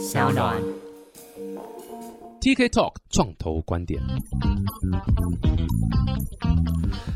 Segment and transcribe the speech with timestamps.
[0.00, 0.79] 小暖。
[2.40, 4.00] TK Talk 创投观点。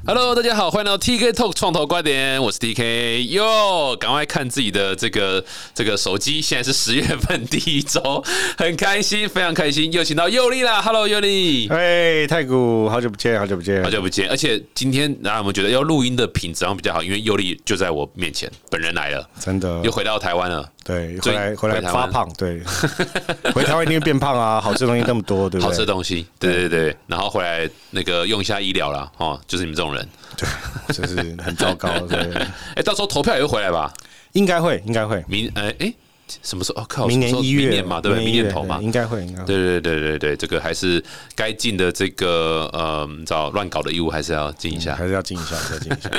[0.07, 3.97] Hello，大家好，欢迎来到 TK Talk 创投观点，我是 TK 哟。
[3.97, 5.43] 赶快看自己的这个
[5.75, 8.23] 这个手机，现在是十月份第一周，
[8.59, 10.83] 很开心，非常开心，又请到佑利啦。
[10.83, 14.29] Hello，佑利，哎，太古，好久不见，好久不见，好久不见。
[14.29, 17.03] 而且今天，大家有没有觉得要录音的品质好像比较好？
[17.03, 20.69] 因为佑利就在我面前，本人来了，真的又回到台湾了。
[20.85, 22.61] 对，最回来回来发胖，对，
[23.55, 25.87] 回台湾一定会变胖啊，好吃的东西那么多，对不好吃的？
[25.87, 26.69] 东西，对对。
[26.69, 30.49] 对，然后回来那个用一下医疗啦，哦，就是你们这种人，对，
[30.93, 32.19] 就是很糟糕，对，
[32.75, 33.93] 哎，到时候投票也会回来吧？
[34.33, 35.95] 应该会，应该会，明哎哎，
[36.43, 36.83] 什么时候？
[36.83, 38.25] 哦靠，明年一月明年嘛，对不对？
[38.25, 38.85] 明年投嘛对。
[38.85, 39.47] 应该会，应该会。
[39.47, 41.03] 对对对对对，这个还是
[41.35, 46.11] 该尽的这个呃，你知道乱搞的义务还是要尽一下，还是要尽一下，再尽一下。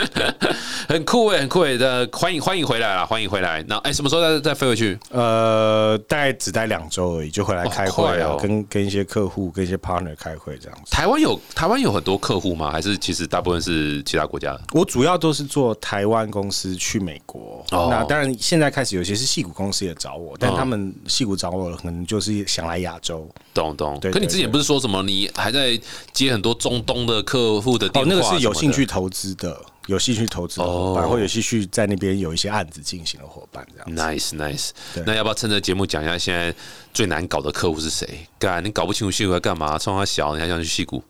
[0.88, 3.64] 很酷哎，很酷哎的，欢迎欢迎回来啦，欢迎回来。
[3.68, 4.98] 那哎，什么时候再再飞回去？
[5.10, 10.92] 呃，大概只待两周而已，就回来哦开会啊跟跟一些客户、跟一些 partner 开会这样子。
[10.92, 12.72] 台湾有台湾有很多客户吗？
[12.72, 14.62] 还是其实大部分是其他国家的？
[14.74, 23.28] 我主要都是做台湾公司去美国，哦那当然现在开始有些是戏股公司也找我，但哦他们戏骨找我可能就是想来亚洲。
[23.54, 24.00] 懂懂。
[24.00, 25.80] 对对对可你之前不是说什么你还在
[26.14, 28.14] 接很多中东的客户的电哦，话？
[28.14, 28.86] 那个是有兴趣。
[28.86, 34.36] 投资的，有兴趣投资的伙伴，哦或有兴趣在那边有一些案子进行的伙伴，这样子。
[34.36, 34.70] Nice nice，
[35.06, 36.54] 那要不要趁着节目讲一下现在
[36.94, 38.08] 最难搞的客户是谁？
[38.38, 39.78] 干，你搞不清楚戏骨在干嘛？
[39.80, 41.04] 冲他小，你还想去戏骨？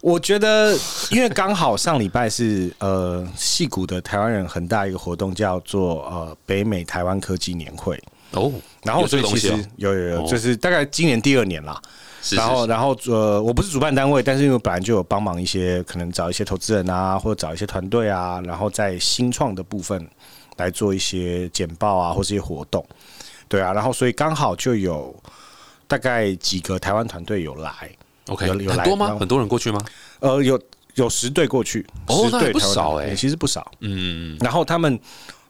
[0.00, 0.74] 我觉得，
[1.10, 8.02] 因为刚好上礼拜是呃戏谷的台湾人很大一个活动，叫做呃北美台湾科技年会。
[8.32, 11.80] 哦，然后这所以其实有有有，哦就是大概今年第二年啦。
[12.32, 20.06] 然后，然后呃，我不是主办单位，但是因为本来就有帮忙一些，可能找一些投资人啊，或者找一些团队啊，然后在新创的部分
[20.58, 22.84] 来做一些简报啊，或是一些活动，
[23.48, 25.16] 对啊，然后所以刚好就有
[25.88, 27.72] 大概几个台湾团队有来
[28.28, 29.16] ，OK，有有来很多吗？
[29.18, 29.80] 很多人过去吗？
[30.18, 30.60] 呃，有
[30.96, 33.72] 有十队过去，哦那还十队不少欸团队其实不少。
[33.80, 35.00] 嗯，然后他们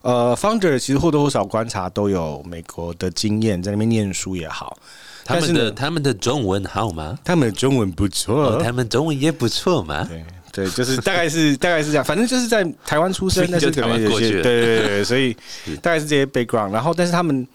[0.03, 4.77] 呃，founder 其实或多或少观察都有美国的经验，在那边念书也好，
[5.25, 7.19] 他们但是呢的他们的中文好吗？
[7.25, 10.05] 他们的中文不错，哦，他们中文也不错嘛。
[10.05, 15.33] 对对，就是大概是大概是这样，反正就是在台湾出生，但是可能有些就台湾过对对对对，所以
[15.81, 16.73] 大概是这些 background。
[16.73, 17.47] 然后，但是他们，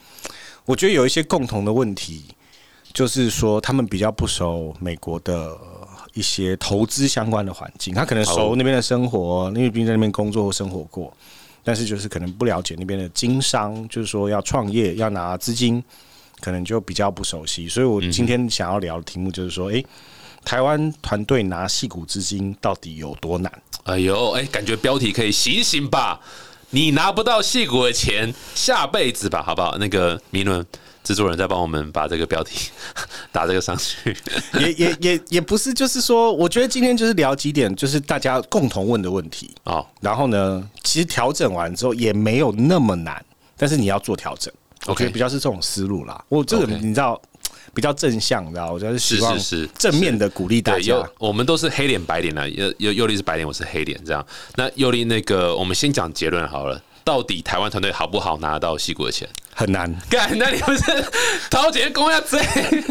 [0.64, 2.24] 我觉得有一些共同的问题，
[2.94, 5.58] 就是说他们比较不熟美国的
[6.14, 11.12] 一些投资相关的环境，他可能熟哦那边的生活，因为毕竟在那边工作或生活过，
[11.66, 15.84] 但是就是可能不了解那边的经商，就是说要创业要拿资金，
[16.40, 17.68] 可能就比较不熟悉。
[17.68, 19.86] 所以我今天想要聊的题目就是说，诶。
[20.46, 23.52] 台湾团队拿戏股资金到底有多难？
[23.86, 26.20] 哎呦，哎，感觉标题可以醒醒吧！
[26.70, 29.76] 你拿不到戏股的钱，下辈子吧，好不好？
[29.80, 30.64] 那个明伦
[31.06, 32.72] 制作人在帮我们把这个标题
[33.32, 34.18] 打这个上去。
[34.60, 39.54] 也也也也不是，就是说，我觉得今天就是聊几点，就是大家共同问的问题。
[39.66, 43.24] 哦，然后呢，其实调整完之后也没有那么难，
[43.56, 44.52] 但是你要做调整。
[44.88, 46.24] 我觉 OK 得比较是这种思路啦。
[46.28, 47.22] 我这个你知道
[47.74, 51.08] 比较正向，你知道，我觉得希望是是是正面的鼓励大对，家有。
[51.20, 54.26] 我们都是黑脸白脸的，尤尤尤力是白脸，我是黑脸，这样。
[54.56, 56.82] 那尤力那个，我们先讲结论好了。
[57.06, 59.30] 到底台湾团队好不好拿到戏骨的钱？
[59.54, 61.06] 很难，干，那你不是
[61.50, 62.42] 掏钱公要追？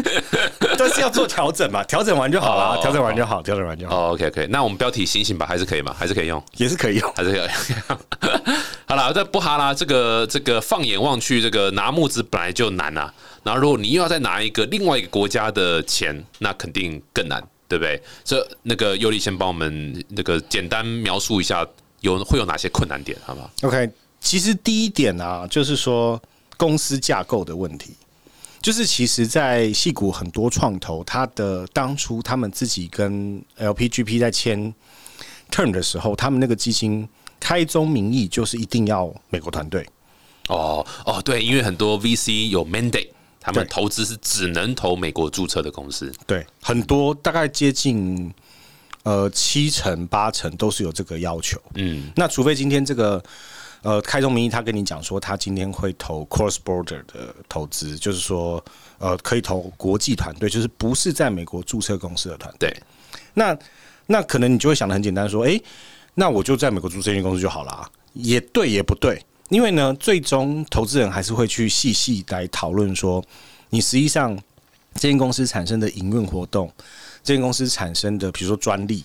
[0.79, 5.93] 但是要做调整嘛，调整完就好哦了，调整完就好，调整完就好，哦，OK OK，那我们标题醒醒吧，还是可以吗？
[5.95, 6.41] 还是可以用？
[6.57, 7.13] 也是可以用。
[7.15, 7.49] 还是可以。
[8.87, 13.13] 好了，这不哈啦，这个这个放眼望去，这个拿募资本来就难啊。
[13.43, 18.01] 然后如果你又要再拿一个另外一个国家的钱，那肯定更难，对不对？
[18.23, 21.63] 所以那个尤力先帮我们那个简单描述一下，
[22.01, 23.87] 有会有哪些困难点，好不好？OK，
[24.25, 26.19] 其实第一点啊，就是说
[26.57, 27.93] 公司架构的问题。
[28.59, 34.73] 就是其实，在戏谷很多创投，他的当初他们自己跟 LPGP 在签
[35.51, 37.07] term 的时候，他们那个基金
[37.39, 39.87] 开宗明义就是一定要美国团队。
[40.47, 43.09] 哦哦，对，因为很多 VC 有 mandate，
[43.39, 46.11] 他们投资是只能投美国注册的公司。
[46.25, 48.33] 对，很多大概接近
[49.03, 51.61] 呃七成八成都是有这个要求。
[51.75, 53.23] 嗯，那除非今天这个
[53.85, 58.63] 呃开宗明义，他跟你讲说他今天会投 cross border 的投资，就是说
[58.97, 62.75] 呃可以投国际团队，就是不是在美国注册公司的团队。
[63.35, 63.55] 那
[64.07, 65.61] 那可能你就会想的很简单，说，诶，
[66.15, 67.87] 那我就在美国注册一间公司就好啦。
[68.13, 73.23] 也对，也不对，因为呢，最终投资人还是会去细细来讨论说，
[73.69, 74.35] 你实际上
[74.95, 76.71] 这间公司产生的营运活动，
[77.23, 79.03] 这间公司产生的，比如说专利，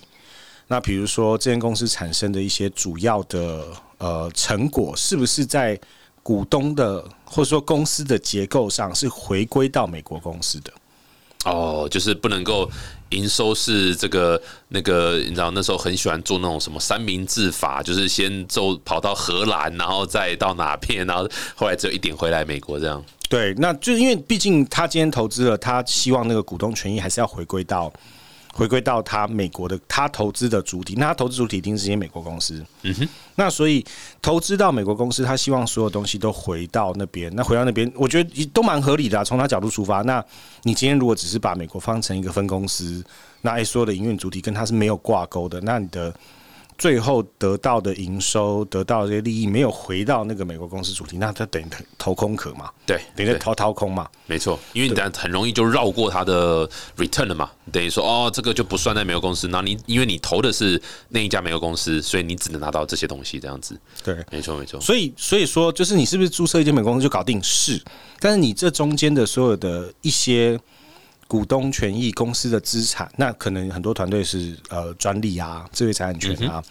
[0.67, 3.67] 那比如说这间公司产生的一些主要的
[4.01, 5.79] 呃成果，是不是在
[6.23, 10.73] 股东的或者说公司的结构上是回归到美国公司的。
[11.45, 12.69] 哦，就是不能够
[13.09, 23.03] 营收是这个那个，你知道那时候很喜欢做那种什么三明治法，就是先走跑到荷兰，然后再到哪片，然后后来只有一点回来美国这样。
[23.27, 27.91] 对，那就因为毕竟他今天投资了，他希望那个股东权益还是要回归到
[28.53, 32.63] 回归到他美国的他投资的主体，那他投资主体一定是些美国公司。
[32.83, 33.85] 嗯哼，那所以
[34.21, 39.23] 投资到美国公司，他希望所有东西都回到那边，那回到那边，我觉得都蛮合理的啊。
[39.23, 40.23] 从他角度出发，那
[40.63, 43.03] 你今天如果只是把美国放成一个分公司，
[43.41, 46.13] 那哎所有的营运主体跟他是没有挂钩的，那你的。
[46.81, 52.71] 最后得到的营收、得到这些利益没有回到那个美国公司主题，那它等于投空壳嘛？
[52.87, 54.09] 对，等于掏掏空嘛？
[54.25, 56.67] 没错，因为你很容易就绕过它的
[56.97, 57.51] return 了嘛。
[57.71, 59.47] 等于说，哦，这个就不算在美国公司。
[59.49, 63.79] 那你因为你投的是那一家美国公司，所以你只能拿到这些东西，这样子。
[64.03, 64.81] 对，没错，没错。
[64.81, 67.39] 所以，所以说，就是你是不是注册一间美国公司就搞定？
[67.43, 67.79] 是，
[68.19, 70.59] 但是你这中间的所有的一些。
[71.31, 76.61] 股东权益、公司的资产，那可能很多团队是呃专利啊、智慧财产权啊，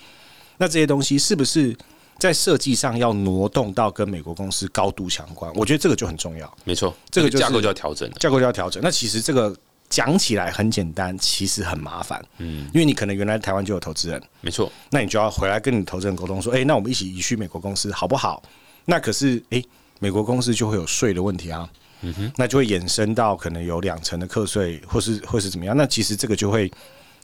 [0.59, 1.75] 那这些东西是不是
[2.19, 5.51] 在设计上要挪动到跟美国公司高度相关？
[5.55, 6.59] 我觉得这个就很重要。
[6.65, 8.83] 没错，这个架构就要调整，架构就要调整。
[8.83, 9.57] 那其实这个
[9.89, 12.23] 讲起来很简单，其实很麻烦。
[12.37, 18.43] 嗯，因为你可能原来台湾就有投资人，没错，那你就要回来跟你投资人沟通说，哎，那我们一起移去美国公司好不好？
[18.85, 19.65] 那可是，哎，
[20.01, 21.67] 美国公司就会有税的问题啊。
[22.03, 25.77] 嗯哼，那就会衍生到可能有两成的课税，或是或是怎么样？
[25.77, 26.71] 那其实这个就会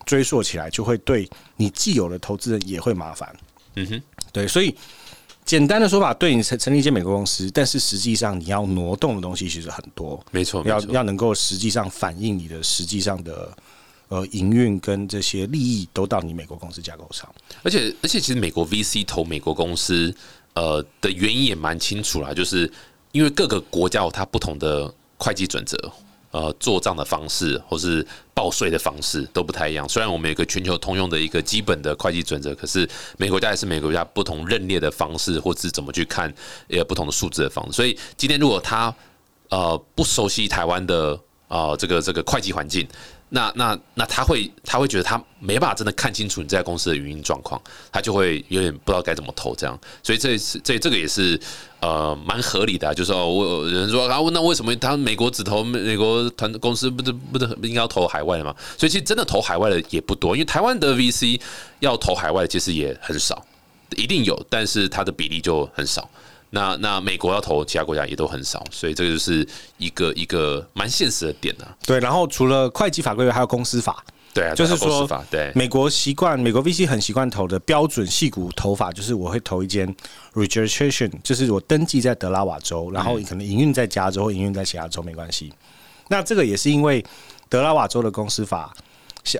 [0.05, 3.35] 追溯起来，就会对你既有的投资人也会麻烦。
[3.77, 4.03] 嗯哼，
[4.33, 4.75] 对，所以
[5.45, 10.23] 简单的说法，对你成成立一间美国公司，但是实际上你要挪动的东西其实很多。
[10.31, 13.57] 没错，要要能够实际上反映你的实际上的
[14.09, 17.27] 呃营运跟这些利益都到你美国公司架构上。
[17.63, 20.15] 而且而且，其实美国 VC 投美国公司
[20.55, 22.71] 呃的原因也蛮清楚啦，就是。
[23.13, 25.77] 因为各个国家有它不同的会计准则，
[26.31, 29.89] 呃，做账的方式或是报税的方式都不太一样。
[29.89, 36.33] 虽然我们有个全球通用的一个基本的会计准则，可是每个国家也是每个国家不同认列的方式，或是怎么去看
[36.69, 37.73] 也有不同的数字的方式。
[37.73, 38.95] 所以今天如果他
[39.49, 41.19] 呃不熟悉台湾的
[41.49, 42.87] 啊这个这个会计环境。
[43.29, 51.39] 那那那他会他会觉得他没办法真的看清楚你这家公司的运营状况，他就会有点不知道该怎么投这样，所以这次这这个也是
[51.81, 58.55] 呃蛮合理的啊，就是说我有人说啊，那为什么他美国只投美国团公司，不是不是应该要投海外的吗？
[58.79, 61.41] 所以其实真的投海外的也不多，因为台湾的 VC
[61.81, 63.45] 要投海外其实也很少，
[63.97, 66.09] 一定有，但是它的比例就很少。
[66.51, 69.47] 那那美国要投，其他国家也都很少，所以这个就是
[69.79, 71.77] 一个一个蛮现实的点啊。
[71.85, 74.05] 对，然后除了会计法规，还有公司法。
[74.33, 79.95] 对啊，就是说，对美国习惯，美国 VC 很习惯投的标准系股投法，就是我会投一间
[80.35, 85.53] registration，就是我登记在德拉瓦州，然后可能营运在加州，营运在其他州没关系。
[86.09, 87.03] 那这个也是因为
[87.49, 88.75] 德拉瓦州的公司法。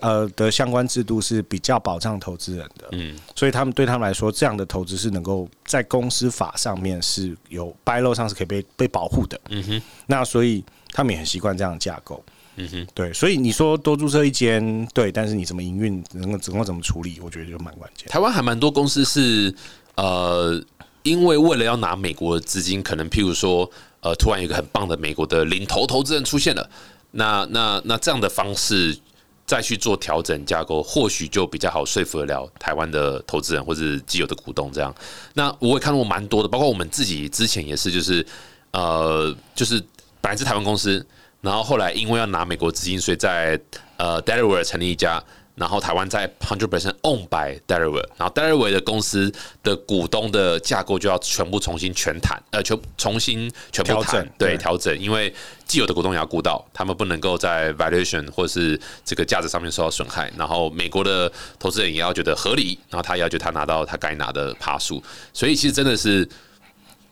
[0.03, 12.21] 呃的相关制度是比较保障投资人的，嗯，所以他们对他们来说，这样的投资是能够在公司法上面是有掰漏上是可以被被保护的，嗯哼，那所以他们也很习惯这样的架构，
[12.57, 18.09] 嗯哼，对，所以你说多注册一间，对，但是你怎么营运，能够能够怎么处理，我觉得就蛮关键。
[18.09, 19.55] 台湾还蛮多公司是
[19.95, 20.61] 呃，
[21.05, 26.69] 因为为了要拿美国的资金，可能譬如说，呃，突然有一个很棒的美国的领头投资人出现了，
[27.13, 28.99] 那那那这样的方式。
[29.47, 34.71] 再去做调整架构，或许就比较好说服得了台湾的投资人或者既有的股东。
[34.73, 34.95] 这样，
[35.35, 38.27] 那我也看过蛮多的，包括我们自己之前也是，就是
[38.73, 39.83] 呃，就是
[40.21, 41.07] 本来是台湾公司，
[41.41, 43.59] 然后后来因为要拿美国资金，所以在
[43.97, 45.23] 呃 Delaware 成立一家。
[45.57, 49.33] 然后台湾在 hundred percent owned by Delaware，然后 Delaware 的公司
[49.63, 55.35] 的股东的架构就要全部重新全谈，呃，全重新全部谈，对，调整，因为
[55.65, 60.31] 既有的股东也要顾到，他们不能够在 valuation 或是这个价值上面受到损害。
[60.37, 66.29] 然后美国的投资人也要觉得合理，然后他也要觉得他拿到他该拿的爬数，所以其实真的是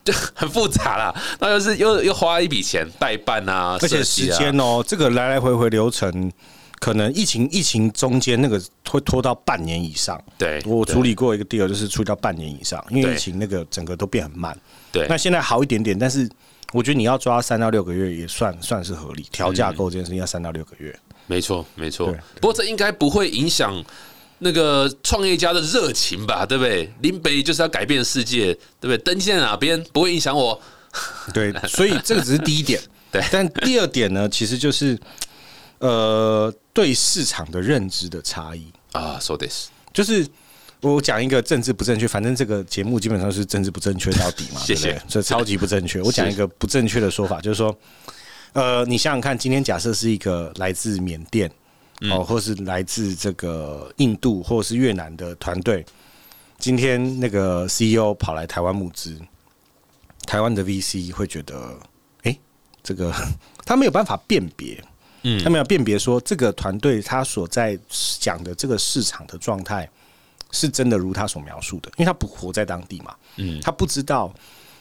[0.04, 1.14] 就 很复杂啦。
[1.40, 6.30] 那又是又又花一笔钱代办啊，而且时间哦，这个来来回回流程。
[6.80, 10.22] 可能疫情疫情中间那个会拖到半年以上。
[10.36, 14.54] 对，我处理过一个 deal，就是处理到半年以上，因为疫情那个整个都变很慢。
[14.92, 16.28] 对，那现在好一点点，但是
[16.72, 19.26] 我觉得你要抓三到六个月也算算是合理。
[19.32, 20.94] 调架构这件事情要三到六个月。
[21.26, 22.14] 没错，没错。
[22.34, 23.82] 不过这应该不会影响
[24.40, 26.44] 那个创业家的热情吧？
[26.44, 26.92] 对不对？
[27.00, 28.98] 林北就是要改变世界，对不对？
[28.98, 30.60] 登在哪边不会影响我？
[31.32, 32.78] 对，所以这个只是第一点。
[33.10, 34.98] 对，但第二点呢，其实就是。
[35.86, 38.72] 呃，对市场的认知的差异。
[38.92, 40.26] 啊，so this 就是
[40.80, 44.92] 我讲一个政治不正确，反正这个节目基本上是政治不正确到底嘛， 谢谢。
[44.92, 45.02] 对不对？
[45.08, 46.00] 这超级不正确。
[46.00, 47.76] 我讲一个不正确的说法，就是说，
[48.54, 51.50] 呃，你想想看，今天假设是一个来自缅甸
[52.10, 55.84] 哦，或是来自这个印度或者是越南的团队，
[56.58, 59.20] 今天那个 CEO 跑来台湾募资，
[60.26, 61.78] 台湾的 VC 会觉得，
[62.22, 62.34] 哎、
[62.82, 63.12] 这个
[63.66, 64.82] 他没有办法辨别，
[65.24, 67.78] 嗯他没有辨别说这个团队他所在
[68.20, 69.88] 讲的这个市场的状态
[70.52, 74.32] 是真的如他所描述的，因为他不活在当地嘛，嗯他不知道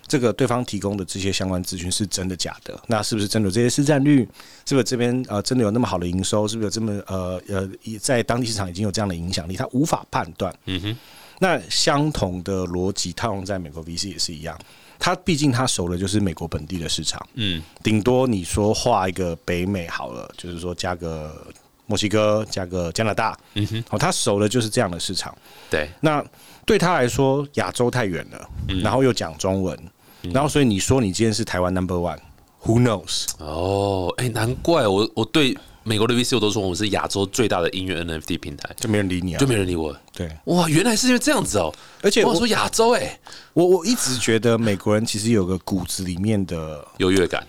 [0.06, 4.28] 这个对方提供的这些相关资讯是真的假的，那是不是真的有这些市占率？
[4.66, 6.48] 是不是这边呃真的有那么好的营收？
[6.48, 7.70] 是不是有这么呃呃
[8.00, 9.56] 在当地市场已经有这样的影响力？
[9.56, 10.54] 他无法判断。
[10.66, 10.98] 嗯哼，
[11.40, 14.60] 那相同的逻辑套用在美国 VC 也是一样，
[15.04, 17.62] 他毕竟他熟的就是美国本地的市场，嗯。
[17.84, 21.46] 顶多你说画一个北美好了，就是说加个
[21.88, 25.38] 墨西哥，加个加拿大，嗯哼，哦，他熟的就是这样的市场。
[25.70, 26.24] 对，那
[26.66, 28.50] 对他来说，亚洲太远了，
[28.82, 29.78] 然后又讲中文，
[30.22, 33.26] 然后所以你说你今天是台湾 Number One，Who knows？
[33.40, 39.38] 哦，哎、难怪我我对美国的 VC 我都说我们是亚洲最大的音乐 NFT 平台，就没人理你啊。
[39.38, 39.46] 就。
[39.46, 39.96] 没人理我。
[40.14, 43.20] 对，哇，原来是因为这样子哦、而且我我说亚洲哎、
[43.54, 47.46] 我我一直觉得美国人其实有个骨子里面的优越感，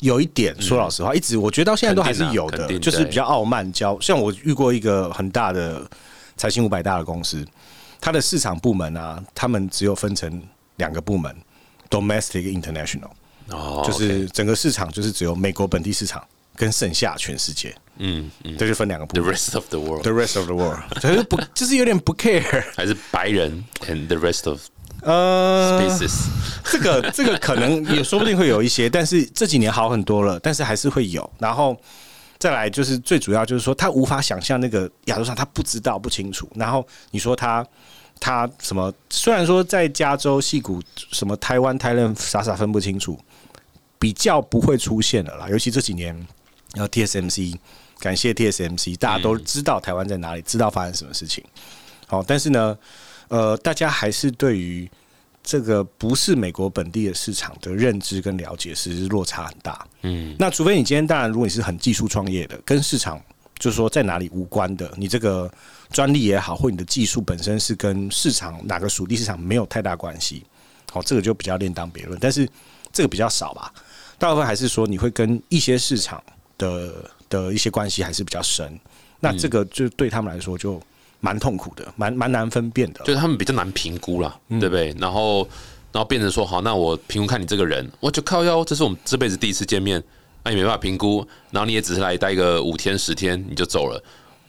[0.00, 4.00] 有一点，说老实话，一直我觉得到现在都还是有的，啊就是比较傲慢骄。
[4.00, 5.88] 像我遇过一个很大的
[6.36, 7.46] 财新五百大的公司，
[8.00, 10.42] 它的市场部门啊，他们只有分成
[10.76, 11.34] 两个部门
[11.88, 13.10] ，domestic international，
[13.50, 16.22] 哦，就是整个市场就是只有美国本地市场
[16.56, 19.32] 跟剩下全世界，嗯嗯这就分两个部分，the。
[19.32, 22.64] rest of the world，The rest of the world，就是不， 就是有点不 care。
[22.74, 24.60] 还是白人 and the rest of
[25.02, 26.12] 呃，spaces，、
[26.64, 31.30] 这个这个可能也说不定会有一些，但是这几年好很多了，但是还是会有。
[31.38, 31.78] 然后
[32.38, 36.48] 再来就是最主要就是说，他无法想象那个亚洲上，他不知道不清楚。
[36.56, 37.64] 然后你说他
[38.18, 38.92] 他什么？
[39.10, 40.82] 虽然说在加州戏谷
[41.12, 43.16] 什么台湾、台湾傻傻分不清楚，
[43.98, 45.48] 比较不会出现了啦。
[45.50, 46.26] 尤其这几年，
[46.76, 47.56] 然后 TSMC，
[47.98, 51.42] 感谢 TSMC，大家都知道台湾在哪里，知道发生什么事情。
[52.06, 52.76] 好，但是呢，
[53.28, 54.88] 呃，大家还是对于
[55.42, 59.86] 这个不是美国本地的市场的认知跟了解，其实落差很大。
[60.02, 63.18] 嗯，那除非你今天，当然，如果你是很技术创业的，跟市场
[63.58, 65.50] 就是说在哪里无关的，你这个
[65.90, 70.44] 专利也好，或你的技术本身是跟市场哪个属地市场没有太大关系，
[70.92, 72.18] 好，这个就比较另当别论。
[72.20, 72.46] 但是
[72.92, 73.72] 这个比较少吧，
[74.18, 76.22] 大部分还是说你会跟一些市场
[76.58, 78.78] 的的一些关系还是比较深。
[79.20, 80.80] 那这个就对他们来说就
[81.20, 83.00] 蛮痛苦的，蛮蛮难分辨的。
[83.04, 84.94] 就是他们比较难评估啦，嗯对不对？
[84.98, 85.38] 然后
[85.92, 90.02] 然后变成说，好，那我评估看你这个人，我就靠腰，这是我们这辈子第一次见面，
[90.44, 94.02] 那你没办法评估，然后你也只是来待个五天十天你就走了，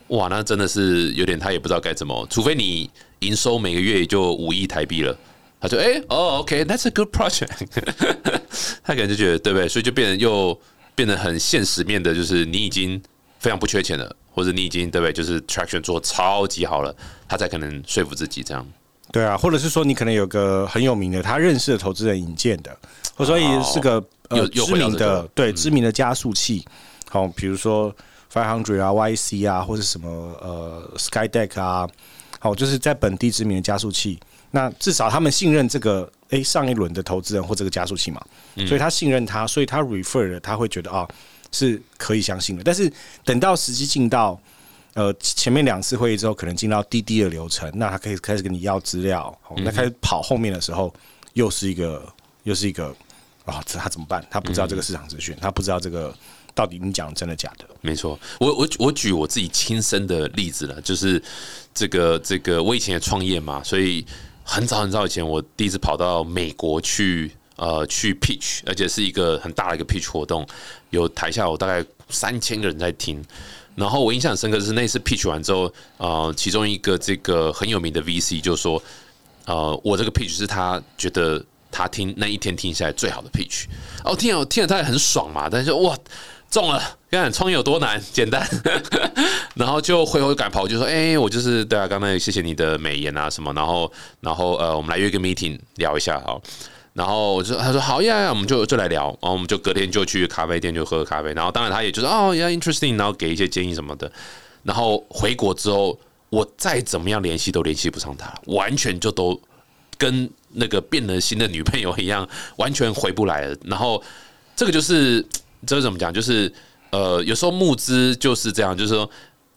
[0.09, 5.17] 哇，那真的是有点他也不知道该怎么，除非你营收每个月也就五亿台币了。
[5.59, 7.65] 他就哎、哦，OK，that's、a good project，
[8.83, 9.67] 他可能就觉得对不对？
[9.67, 10.55] 所以就变得又
[10.97, 12.99] 变得很现实面的，就是你已经
[13.37, 15.13] 非常不缺钱了，或者你已经对不对？
[15.13, 16.93] 就是 traction 做超级好了，
[17.29, 18.67] 他才可能说服自己这样。
[19.11, 22.75] 对啊，或者是说你可能有个很有名的他认识的投资人引荐的，
[23.15, 26.65] 或者说也是个呃知名的对知名的加速器，
[27.11, 27.95] 好，比如说
[28.33, 30.09] Five Hundred 啊、YC 啊，或者什么
[30.41, 31.87] 呃 Skydeck 啊，
[32.39, 34.19] 好，就是在本地知名的加速器，
[34.51, 38.23] 那至少他们信任这个诶上一轮的投资人或这个加速器嘛，
[38.67, 41.07] 所以他信任他，所以他 refer 了，他会觉得啊
[41.51, 42.91] 是可以相信的，但是
[43.23, 44.39] 等到时机进到
[44.93, 50.91] 呃，前面两次会议之后，可能进到滴滴的流程，那他可以开始跟你要资料，哦那开始跑后面的时候，
[51.33, 52.03] 又是一个
[52.43, 52.87] 又是一个
[53.45, 54.25] 啊，这他怎么办？
[54.31, 56.11] 他不知道这个市场资讯，他不知道这个
[56.55, 57.65] 到底你讲真的假的。
[57.81, 61.21] 没错，我我我举我自己亲身的例子了，就是
[61.75, 64.03] 这个这个我以前也创业嘛，所以
[64.49, 70.47] 很早很早以前，我第一次跑到美国去，呃，去 pitch，而且是一个很大的一个 pitch 活动，
[70.89, 73.21] 有台下有大概三千个人在听。
[73.75, 78.81] 然后我印象深刻的是那次 pitch 完之后，呃，其中一个这个很有名的 VC 就说，
[79.45, 83.65] 呃，我这个 pitch 是他觉得他听那一天听下来最好的 pitch。
[84.05, 85.95] 哦，听了听了他也很爽嘛，但是哇
[86.49, 88.47] 中了，看创业有多难，简单。
[89.55, 96.39] 然后就回头赶跑，就说，哎、我就是对啊，刚才谢谢你的美言啊什么，然后然后呃，我们来约个 meeting 聊一下哈。
[96.93, 104.11] 然后我就他说好呀呀，我们就就来聊，然后我们就隔天就去咖啡店就喝咖啡，然后当然他也就是哦呀 interesting，然后给一些建议什么的。
[104.63, 105.97] 然后回国之后，
[106.29, 109.39] 我再怎么样联系都联系不上他，完全就都
[109.97, 113.55] 跟那个变了心的女朋友一样，完全回不来了。
[113.63, 114.03] 然后
[114.55, 115.25] 这个就是
[115.65, 116.13] 这是怎么讲？
[116.13, 116.51] 就是
[116.91, 119.09] 呃，有时候募资就是这样，就是说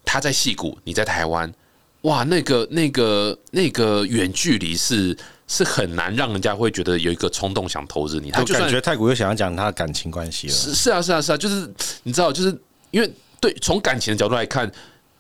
[0.05, 1.53] 他在戏谷，你在台湾，
[2.03, 8.31] 哇，那个那个那个远距离是是很难让人家会觉得有一个冲动想投资你。
[8.31, 10.53] 他就感觉太古又想要讲他的感情关系了。
[10.53, 11.73] 是是啊是啊是啊，就是
[12.03, 12.57] 你知道，就是
[12.91, 14.71] 因为对从感情的角度来看，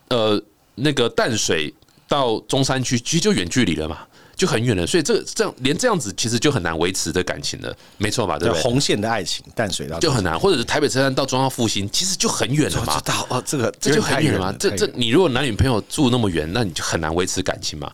[0.08, 0.40] 呃，
[0.74, 1.72] 那个淡水
[2.08, 3.98] 到中山区其实就远距离了嘛，
[4.40, 8.38] 就很远了，所以这这样连这样子其实就很难维持的感情了，没错吧？
[8.38, 8.62] 对不对？
[8.62, 13.04] 红线的爱情，淡水到就很难，或者是台北车站到中央复兴，其实就很远了嘛我知。
[13.04, 14.54] 道哦，这个这就很远了嘛。
[14.58, 17.92] 这这，你如果男女朋友住那么远，那你就很难维持感情嘛，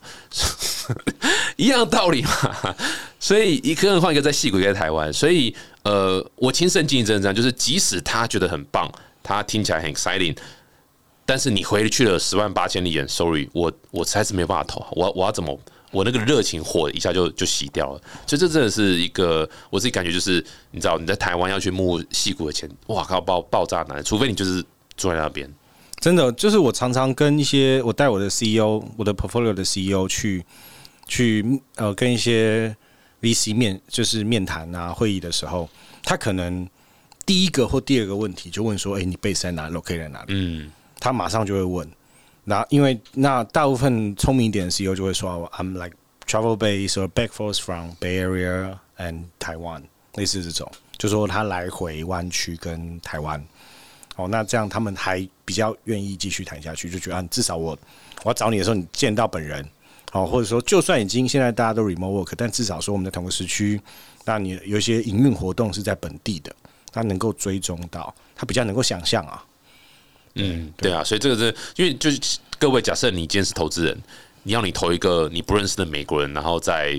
[1.59, 2.76] 一样的道理嘛。
[3.19, 8.88] 所以一个人换一个在戏谷，一个在台湾，所以呃，我亲身经历真的这样，就是即使他觉得很棒，
[9.21, 10.37] 他听起来很 exciting，
[11.25, 15.59] 但是你回去了十万八千里远，sorry，我我实在是没有办法投，我我要怎么？
[15.90, 24.62] 我那个热情火一下就就熄掉了，所以这真的是一个我自己感觉就是，你知道你在台湾要去募戏骨的钱，哇靠爆爆炸难，除非你就是
[24.97, 25.49] 住在那边，
[26.00, 30.45] 真的就是我常常跟一些我带我的 CEO，我的 portfolio 的 CEO 去
[31.07, 32.76] 去呃跟一些
[33.23, 35.69] VC 面就是面谈啊会议的时候，
[36.02, 36.69] 他可能
[37.25, 41.88] 第一个或第二个问题就问说：“哎、你 base 在哪？locate 在哪里？”嗯，他马上就会问。
[42.49, 49.83] 那因为那大部分聪明一点的 CEO 就会说：“I'm like travel base or back forth from Bay Area and Taiwan，
[50.15, 53.45] 类似这种，就说他来回湾区跟台湾。
[54.15, 57.76] 哦，那这样他们还比较愿意继续谈下去，就觉得、啊、至少我
[58.23, 59.69] 我要找你的时候，你见到本人。
[60.12, 63.79] 哦，或者说，就算已经现在大家都 remote work，但至少说我们在同个时区，
[64.25, 66.55] 那你有一些营运活动是在本地的，
[66.93, 69.45] 他能够追踪到，他比较能够想象啊。
[70.37, 72.19] 嗯，对啊，所以这个是因为就是
[72.59, 73.99] 各位，假设你今天是投资人，
[74.43, 76.93] 你要你投一个你不认识的美国人，然后在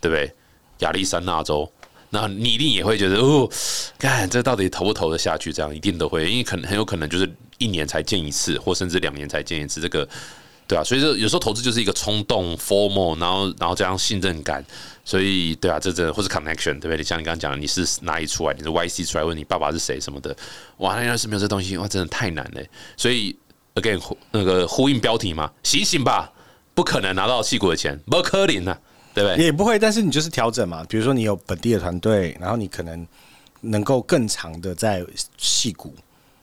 [0.00, 0.32] 对不对
[0.80, 1.70] 亚利桑那州，
[2.10, 3.48] 那你一定也会觉得哦，
[3.98, 5.52] 看这到底投不投得下去？
[5.52, 10.08] 这样一定都会，因为可能很有可能就是一年才见一次，或甚至两年才见一次，这个
[10.70, 14.64] 对啊，所以说有时候投资就是一个冲动 formal，然后然后加上信任感，
[15.04, 16.98] 所以对啊，这真的或是 connection，对不对？
[16.98, 18.54] 你像你刚刚讲的，你是哪里出来？
[18.54, 20.36] 你是 YC 出来，问你爸爸是谁什么的，
[20.76, 22.62] 哇，那要是没有这东西，哇，真的太难了。
[22.96, 23.36] 所以
[23.74, 26.30] again 呼那个呼应标题嘛，醒醒吧，
[26.72, 28.78] 不可能拿到戏骨的钱，不可能啊，
[29.12, 29.44] 对不对？
[29.44, 30.86] 也不会，但是你就是调整嘛。
[30.88, 33.04] 比如说你有本地的团队，然后你可能
[33.62, 35.04] 能够更长的在
[35.36, 35.92] 戏谷，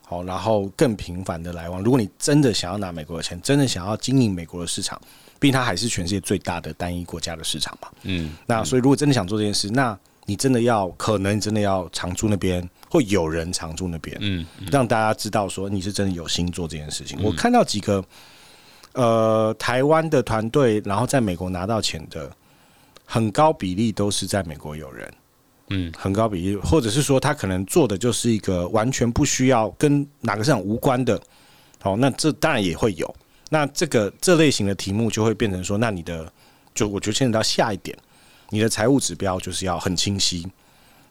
[0.09, 1.83] 好，然后更频繁的来往。
[1.83, 4.97] 如果你真的想要拿美国的钱，真的想要经营美国的市场，
[5.37, 7.89] 毕竟它还是全世界最大的单一国家的市场嘛。
[8.03, 17.21] 嗯，那所以如果真的想做这件事，那你真的要可能真的要常驻那边，或有人常驻那边，嗯，让大家知道说你是真的有心做这件事情。
[17.21, 18.01] 我看到几个
[18.93, 22.31] 呃台湾的团队，然后在美国拿到钱的，
[23.03, 25.13] 很高比例都是在美国有人，
[25.69, 31.21] 嗯，很高比例，或者是说他可能做的就是一个完全不需要跟哪个市场无关的，
[31.81, 33.15] 好，那这当然也会有。
[33.49, 36.31] 那这个这类型的题目就会变成说，那你的
[36.73, 37.97] 就我觉得牵扯到下一点，
[38.49, 40.45] 你的财务指标就是要很清晰。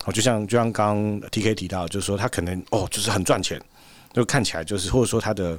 [0.07, 3.61] 哦，就像就像刚 T K 提到，就是说他可能哦，就是很赚钱，
[4.15, 5.59] 就看起来就是或者说他的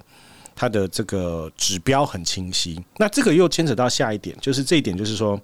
[0.55, 2.83] 他的这个指标很清晰。
[2.97, 5.39] 那这个又牵扯到下一点，就是这一点就是说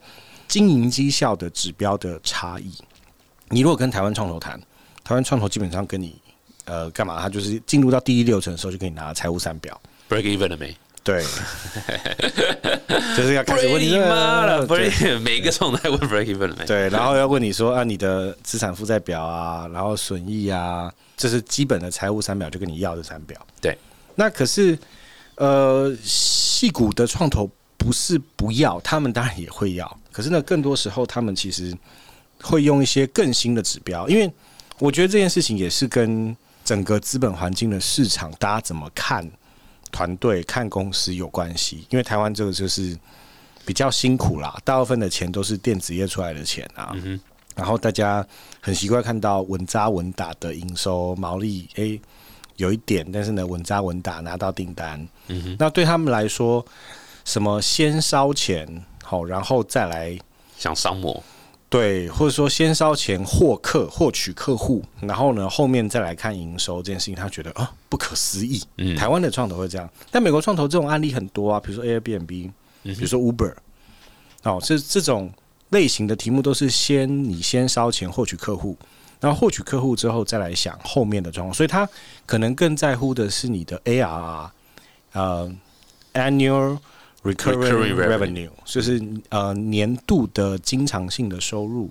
[0.48, 2.72] 经营绩效的指标的差异。
[3.50, 4.60] 你如果跟台湾创投谈，
[5.04, 6.16] 台湾创投基本上跟你
[6.66, 7.22] 呃干嘛？
[7.22, 9.80] 他就是进入到第一流程的时候就给你拿财务三表。
[10.10, 10.76] break even 了没？
[11.04, 11.22] 对，
[13.18, 16.66] 就是要开始问你妈了对，break 每个总在问 break even 了没？
[16.66, 23.46] 对，然后要问你说啊，你的资产负债表啊，然后损益啊，这是基本的财务三表，就跟你要的三表。
[23.60, 23.78] 对，
[24.16, 24.80] 那可是
[25.36, 31.76] 呃，细股的创投不是不要，他们当然也会要，可是呢，更多时候他们其实
[32.44, 34.32] 会用一些更新的指标，因为
[34.80, 39.28] 我觉得这件事情也是跟整个资本环境的市场，大家怎么看
[39.92, 41.88] 团队、看公司有关系。
[41.90, 42.98] 因为台湾这个就是
[43.66, 46.94] 比较辛苦啦，大部分的钱都是电子业出来的钱啊。
[47.56, 48.26] 然后大家
[48.60, 52.02] 很习惯看到稳扎稳打的营收毛利，诶、
[52.56, 55.08] 有一点，但是呢，稳扎稳打拿到订单。
[55.60, 56.66] 那对他们来说，
[57.24, 58.68] 什么先烧钱，
[59.04, 60.18] 好，然后再来
[60.58, 61.24] 想商模，
[61.74, 68.62] 对，或者说先烧钱获客、获取客户，然后呢，后面再来看营收这件事情，他觉得啊不可思议。
[68.78, 72.52] 嗯台湾的创投会这样，但美国创投这种案例很多啊，比如说 Airbnb，比
[72.84, 73.56] 如说 Uber，
[74.44, 75.34] 哦，这这种
[75.70, 78.78] 类型的题目都是先你先烧钱获取客户，
[79.20, 81.90] 然后获取客户之后再来想后面的状况，所以他
[82.28, 84.50] 可能更在乎的是你的 ARR，
[85.14, 85.52] 呃
[86.14, 86.78] ，annual
[87.24, 91.90] recurring revenue 就是呃年度的经常性的收入。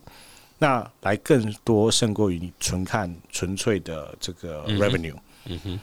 [0.58, 5.16] 那来更多胜过于你纯看纯粹的这个 revenue，、
[5.46, 5.80] 嗯哼，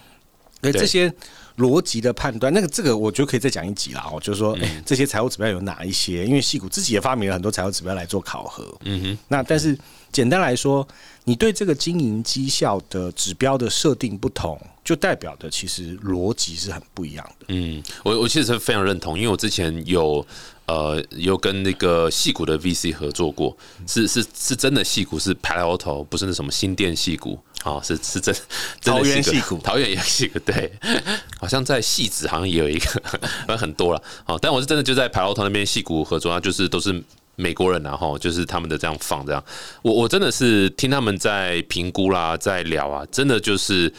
[0.62, 1.14] 对对这些
[1.58, 4.10] 逻辑的判断，那个这个我觉得可以再讲一集啦。
[4.10, 6.26] 哦，就是说，哎、这些财务指标有哪一些？
[6.26, 8.64] 因为戏股自己也发明了很多财务指标来做考核。
[8.86, 9.18] 嗯哼。
[9.28, 9.78] 那但是
[10.12, 10.88] 简单来说，
[11.26, 17.45] 你对这个经营绩效的指标的设定不同，就代表的其实逻辑是很不一样的。
[17.50, 20.26] 嗯，我我其实非常认同，因为我之前有
[20.65, 23.56] 呃有跟那个戏股的 VC 合作过，
[23.88, 28.34] 是是是真的戏股是排来头，不是那什么新店戏股啊，是是真
[28.82, 30.72] 真的桃园戏戏股桃园也有戏股，对，
[31.39, 33.02] 好像在戏子好像也有一个，
[33.45, 34.39] 反正很多了哦。
[34.41, 37.04] 但我是真的就在排来头那边戏股合作，那就是都是。
[37.39, 39.41] 美国人然、后就是他们的这样放这样，
[39.82, 43.91] 我我真的是听他们在评估啦，在聊啊，真的就是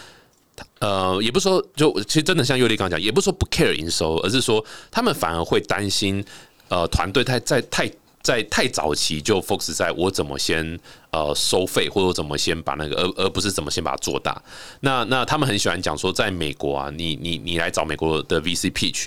[0.80, 6.22] 呃，也不是说就其实真的像尤力刚讲，也不是说不 care 营收，而是说他们反而会担心
[6.68, 7.90] 呃团队太在太
[8.22, 10.78] 在太早期就 focus 在我怎么先
[11.10, 14.40] 呃收费，或者怎么先把那个，而而不是怎么先把它做大。
[14.80, 19.06] 那那他们很喜欢讲说，在美国啊，你你你来找美国的 VC pitch。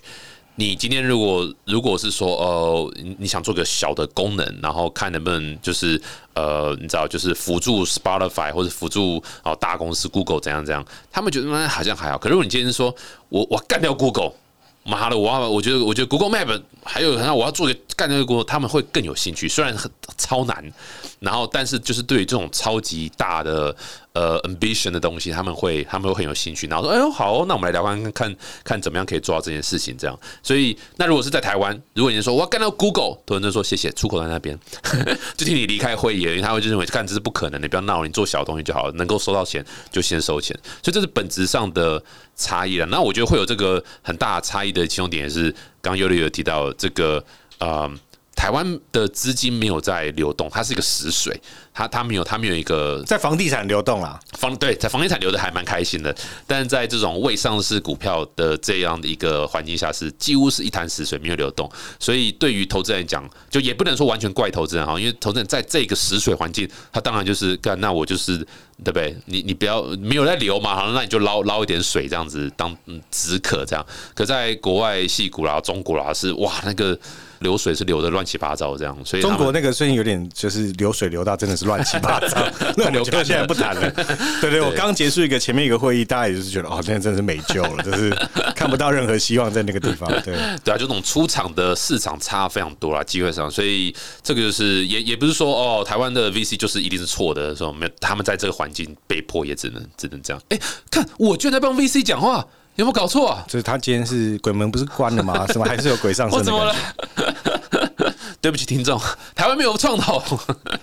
[0.55, 5.99] 你今天如果如果是说呃，你想做个小的功能，然后看能不能就是
[6.35, 12.17] 呃，你知道就是辅助 Spotify 或者辅助哦大公司 Google 怎样怎样，他们觉得嗯好像还好。
[12.19, 12.95] 可如果你今天说
[13.29, 14.31] 我我干掉 Google，
[14.83, 20.63] 妈的，我要我觉得我觉得 Google Map 还有那我要做个干掉 Google，他们会更有兴趣，虽然很超难，
[21.19, 23.75] 然后但是就是对于这种超级大的
[24.13, 30.19] 呃 ambition 的东西，他们会他们会很有兴趣，然后说哎呦好，那我们来聊看看看怎么样可以做到这件事情，这样。
[30.43, 34.59] 所以那如果是在台湾，如果你说我要干到 Google，很多人就说谢谢，出口在那边，
[35.35, 42.03] 就替你离开会议，因为他会就认为干这是不可能的，不要闹，你做小东西就好了，能够收到钱就先收钱，所以这是本质上的
[42.35, 42.85] 差异了。
[42.85, 47.25] 那我觉得会有这个很大的差异的其中点也是，刚刚尤里有提到这个
[47.57, 47.91] 呃。
[48.43, 51.33] 台湾的资金没有在流动，它是一个死水，
[51.73, 56.13] 它它没有它没有一个在房地产流动啦，房对在房地产流的还蛮开心的，
[56.45, 61.71] 但是在这种未上市股票的这样的一个环境下，是几乎是一潭死水，没有流动。
[61.97, 68.37] 所以对于投资人讲，就也不能说完全怪投资人哈，因为投资人在这个死水环境，他当然就是干，那我就是
[68.83, 69.15] 对不对？
[69.27, 73.85] 你你不要没有在流嘛，好，那你就捞捞一点水这样子当嗯止渴这样。
[74.13, 76.99] 可在国外戏股啦、中国啦是哇那个。
[77.43, 82.43] 流水是流的乱七八糟，这样，所以中国那个最近有点就是流水流到真的是乱七八糟，
[82.75, 83.91] 那流哥现在不谈了。
[84.41, 88.09] 对对，我刚结束一个前面一个会议，大家也就是觉得哦，现在真的是没救了，就是
[88.55, 90.09] 看不到任何希望在那个地方。
[90.23, 100.41] 对对啊，就这种出场的市场差非常多啦，机会上，所以这个就是也也不是说哦，台湾的 VC 就是一定是错的，说没有，他们在这个环境被迫也只能只能这样。
[100.49, 100.57] 哎，
[100.89, 102.45] 看我居然在帮 VC 讲话。
[102.75, 103.45] 有没有搞错啊？
[103.47, 105.45] 就是他今天是鬼门不是关了吗？
[105.53, 106.33] 什么还是有鬼上身？
[106.39, 106.75] 我怎么了？
[108.43, 108.99] 对不起，听众，
[109.33, 110.21] 台湾没有创投。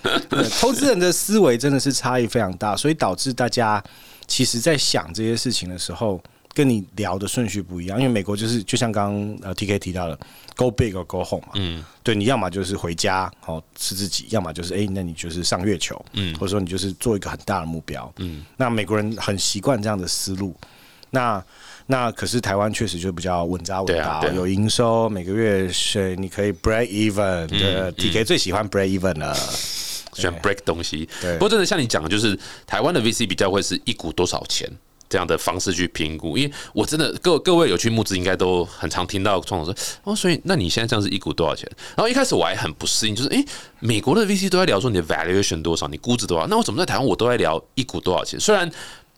[0.59, 3.81] 投资人的思维真的是差异非常大，所以导致大家
[4.25, 6.19] 其实在想这些事情的时候，
[6.55, 7.99] 跟你聊的顺序不一样。
[7.99, 10.17] 因为美国就是就像刚刚呃 T K 提到的
[10.55, 11.51] ，Go big or go home 嘛。
[11.53, 18.43] 嗯，对，你要么就是回家哦吃自己，要么就是哎，那你就是上月球，嗯，或者说你就是做一个很大的目标，嗯。
[18.57, 20.55] 那美国人很习惯这样的思路，
[21.11, 21.43] 那。
[21.91, 29.35] 那可是台湾确实就比较稳扎稳打，有营收，每个月是你可以 break even 的 TK 最喜欢 break even 了，
[30.13, 31.07] 喜欢 break 东西。
[31.33, 34.65] 不过真的像你讲的，就是台湾的 VC 比较会是一股多少钱
[35.09, 36.37] 这样的方式去评估。
[36.37, 39.75] 因为我真的各各位有去募资，应该都很常听到创投说
[40.05, 41.69] 哦，所以那你现在这样是一股多少钱？
[41.97, 43.45] 然后一开始我还很不适应，就是诶，
[43.79, 48.39] 美国的 VC 都在聊说你的 valuation 多少，你估值多少，那我怎么在台湾我都在聊一股多少钱？
[48.39, 48.71] 虽然。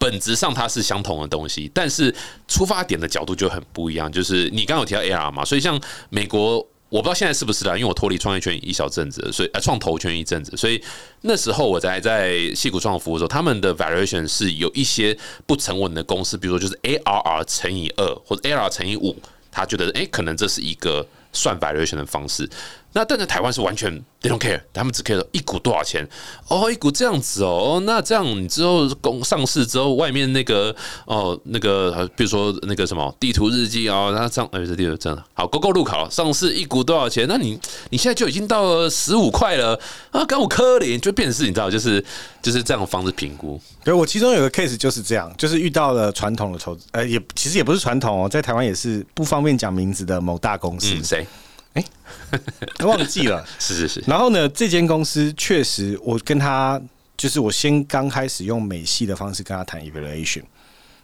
[0.04, 2.13] 本质上它是相同的东西，但是
[2.46, 4.12] 出发点的角度就很不一样。
[4.12, 6.58] 就是你刚刚有提到 AR 嘛，所以像美国，
[6.89, 10.84] 我不知道现在是不是啦，因为我脱离创业圈一小阵子，所以呃创投圈一阵子，所以
[11.22, 19.16] 那时候我在在戏股创服务的时候，他们的 valuation 是有一些不成文的公司，比如说就是 ARR 乘以二或者 ARR 乘以五，
[19.50, 22.50] 他觉得哎，可能这是一个算 valuation 的方式。
[22.94, 26.08] 那但在台湾是完全 they don't care，他们只 care 一股多少钱
[26.48, 30.76] 哦，一股这样子哦，那这样你之后公上市之后，外面那个
[31.06, 37.26] 哦那个，比如说那个什么地图日记啊，那上哎这地图真的好，勾勾路考上市一股多少钱？
[37.28, 39.80] 那你你现在就已经到了十五块了
[40.12, 42.04] 啊，跟我科林就变成是你知道，就是
[42.42, 43.60] 就是这样方式评估。
[43.84, 51.26] 对我其中有个 case 就是这样，就是遇到了传统的投资，呃，也其实也不是传统哦，在台湾也是不方便讲名字的某大公司，谁？
[51.74, 51.84] 哎，
[52.86, 54.04] 忘记了， 是是是。
[54.08, 56.82] 然后呢，这间公司确实，我跟他
[57.18, 60.44] 就是我先刚开始用美系的方式跟他谈 evaluation，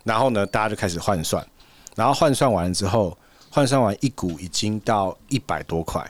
[0.04, 1.46] 然后呢，大家就开始换算，
[1.96, 3.18] 然后换算完了之后，
[3.50, 6.06] 换算完一股已经到一百多块，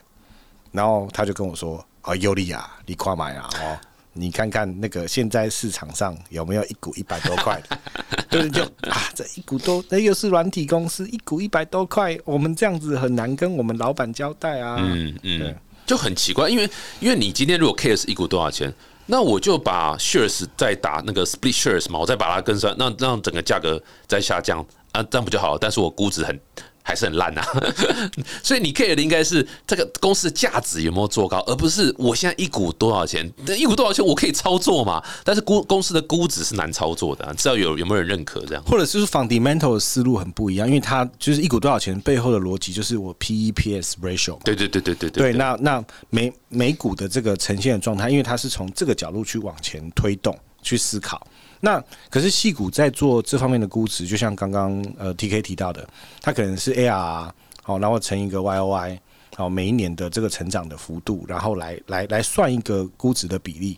[0.72, 3.50] 然后他就跟我说：“啊，尤利亚，你快买啊！
[3.62, 3.78] 哦，
[4.20, 7.78] 你看看那个现在市场上有没有一股一百多块的？”
[8.30, 14.78] 对，就啊，这一股多，那又是软体公司，一股一百多块，我们这样子很难跟我们老板交代啊。
[14.80, 15.56] 嗯嗯，
[15.86, 18.72] 就很奇怪，因为因为你今天如果是一股多少钱，
[19.08, 25.58] 那我就把 shares 再打那个 split shares 嘛，我再把它跟上，让让整个价格再下降啊，这样不就好了？
[25.60, 26.40] 但是我估值很
[26.84, 27.46] 还是很烂啊，
[28.44, 38.64] 所以你 care 的应该是这个公司的价值有没有做高，而不是我现在一股多少钱，那一股多少钱我可以操作嘛，但是估公司的估值是难操作的、啊，知道有有没有人认可这样？
[38.66, 44.42] 或者是 fundamental 的思路很不一样，因为它就是一股多少钱背后的逻辑就是我 P E P S ratio 嘛。
[44.44, 51.26] 对对对对对对，那那美美股的这个呈现的状态，因为它是从这个角度去往前推动、去思考。
[51.62, 55.88] 那可是细股在做这方面的估值，就像刚刚呃 T K 提到的，
[56.22, 59.00] 它可能是 A R 好，然后乘一个 Y O Y
[59.36, 63.78] 好，每一年的这个成长的幅度，然后来来来算一个估值的比例。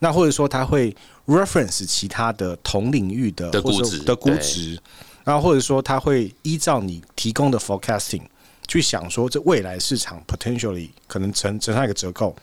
[0.00, 0.94] 那或者说它会
[1.26, 4.80] reference 其他的同领域的的估值的估值，
[5.24, 8.22] 然后或者说它会依照你提供的 forecasting
[8.66, 12.34] 去想说这未来市场 potentially 可能乘乘上一个折扣，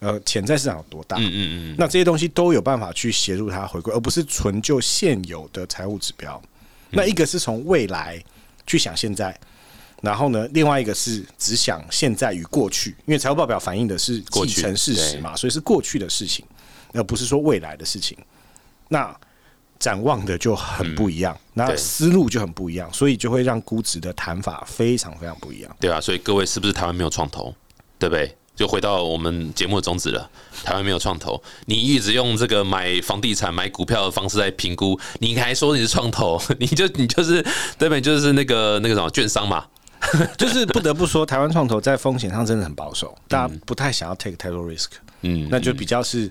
[0.00, 1.16] 呃，潜在市场有多大？
[1.18, 6.40] 嗯嗯嗯，那这些东西都有办法去协助它回归，而不是纯就现有的财务指标。
[6.90, 8.22] 那一个是从未来
[8.66, 9.38] 去想现在，
[10.02, 16.44] 然后呢，另外一个是只想现在与过去，因为财务报表反映的是过去既成事实嘛，所以是过去的事情，
[16.94, 18.18] 而不是说未来的事情。
[18.88, 19.14] 那
[19.78, 25.76] 展望的就很不一样，那对思路就很不一样，所以就会让估值的谈法非常非常不一样。
[25.78, 27.54] 对啊，所以各位是不是台湾没有创投，
[27.98, 28.36] 对不对？
[28.60, 30.28] 就回到我们节目的宗旨了，
[30.62, 37.42] 台湾没有创投，你一直用这个买房地产、买股票的方式在评估，你还说你是创投， 你就你就是
[37.78, 38.02] 对不对？
[38.02, 39.64] 就是那个那个什么券商嘛，
[40.36, 44.88] 就是不得不说，台湾创投在风险上真的很保守，大家不太想要 take 太多 risk，
[45.22, 46.30] 嗯，那就比较是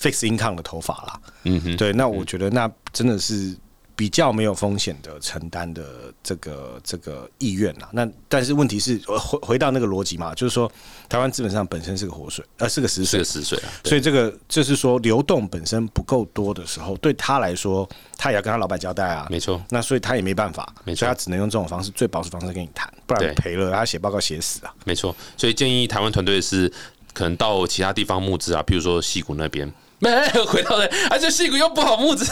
[0.00, 1.20] fixed income 的头发啦。
[1.44, 3.56] 嗯哼，对，那我觉得那真的是
[3.98, 7.88] 比较没有风险的承担的这个这个意愿啦。
[7.90, 10.70] 那但是问题是，呃回回到那个逻辑嘛，就是说
[11.08, 13.24] 台湾资本上本身是个活水，呃，是个死水是个。
[13.24, 19.26] 死水啊，所以这个就是说，流动本身不够多的时候，对他来说，他也要跟他老板交代啊。
[19.28, 24.72] 没错，那所以他也没办法，没错所以他只能用这种方式，最保守方式跟你谈，不然赔了他写报告写死啊。
[24.84, 26.72] 没错，所以建议台湾团队是
[27.12, 29.68] 可能到其他地方募资啊，譬如说戏谷那边。
[30.00, 32.24] 没有回到的，而且戏谷又不好募资，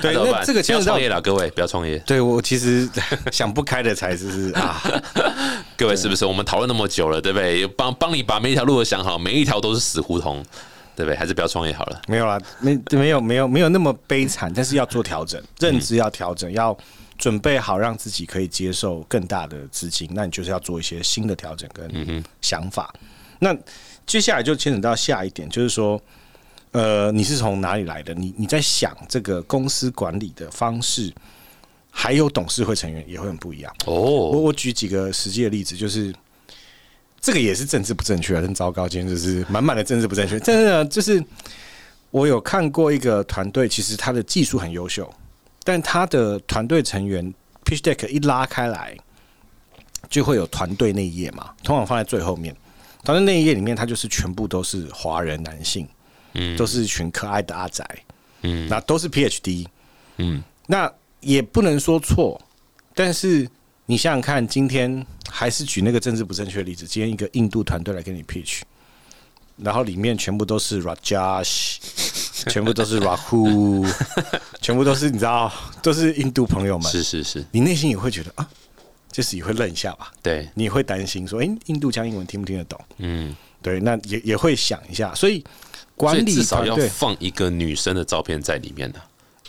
[0.00, 1.98] 对那怎么办那这个不要创业了，各位不要创业。
[2.00, 2.88] 对我其实
[3.32, 4.82] 想不开的才是啊，
[5.76, 6.26] 各位是不是？
[6.26, 7.66] 我们讨论那么久了，对不对？
[7.68, 10.44] 帮帮你把每一条路都想好，每一条都是死胡同，
[10.94, 11.16] 对不对？
[11.16, 12.02] 还是不要创业好了。
[12.06, 16.76] 没有啦，没没有没有没有那么悲惨，但是要做调整，认知要调整，要
[17.16, 22.92] 准备好让自己可以接受更大的资金，那你就是要做一些新的调整跟想法。
[23.38, 23.56] 那
[24.06, 26.00] 接下来就牵扯到下一点，就是说，
[26.72, 28.12] 呃，你是从哪里来的？
[28.14, 31.12] 你你在想这个公司管理的方式，
[31.90, 33.72] 还有董事会成员也会很不一样。
[33.86, 36.14] 哦，我我举几个实际的例子，就是
[37.20, 38.88] 这个也是政治不正确，很糟糕。
[38.88, 40.40] 今天就是满满的政治不正确。
[40.40, 41.22] 真的就是
[42.10, 45.12] 我有看过一个团队，其实他的技术很优秀，
[45.64, 47.22] 但他的团队成员
[47.64, 48.96] pitch deck 一拉开来，
[50.08, 52.56] 就会有团队那一页嘛，通常放在最后面。
[53.04, 55.86] 团队那一页里面，他就是全部都是华人男性，
[56.34, 56.56] 嗯。
[56.56, 57.84] 都是一群可爱的阿宅，
[58.42, 58.68] 嗯。
[58.68, 59.66] 那都是 PhD，
[60.16, 62.40] 嗯，那也不能说错，
[62.94, 63.48] 但是
[63.86, 68.60] 你想想看，今天还是举那个政治不正确的例子，今天一个印度团队来跟你 pitch，
[69.56, 71.76] 然后里面全部都是 Rajesh，
[72.50, 73.88] 全部都是 Rahul，
[74.60, 78.48] 全部都是你知道，都是印度朋友们，是是是，你内心也会觉得啊，
[79.10, 82.80] 就是也会愣一下吧，对，你会担心说，诶，印度腔英文听不听得懂？
[82.98, 85.46] 嗯，对，那也也会想一下，所以所
[85.96, 86.64] 管理以至少。
[86.64, 89.00] 要放一个女生的照片在里面的。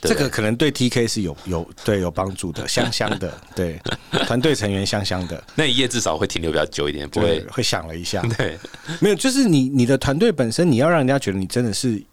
[0.02, 3.80] 对这个可能对 TK 是有有对有帮助的，香香的， 对
[4.26, 7.40] 团队成员香香的，那一页至少会停留比较久一点，不会。
[7.50, 8.60] 会想了一下， 对，
[9.00, 12.04] 没有，就是你你的团队本身，你要让人家觉得你真的是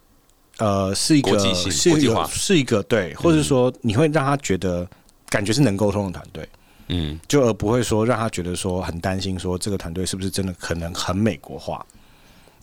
[0.59, 4.87] 呃是一个国际性是一个是一个对，或者说你会让他觉得
[5.27, 6.47] 感觉是能沟通的团队，
[6.87, 11.85] 嗯，就而不会说让他觉得说很担心说这个团队是不是真的可能很美国化。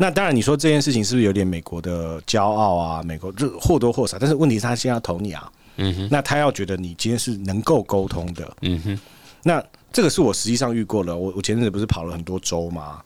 [0.01, 3.03] 那当然，你说这件事情是不是有点美国的骄傲啊？
[3.03, 8.99] 美国就或多或少，但是问题是他现在要投你啊，嗯哼，那他要觉得你今天是能够沟通的，嗯哼，
[9.43, 11.17] 那这个是我实际上遇过了。
[11.17, 13.03] 我我前阵子不是跑了很多州嘛，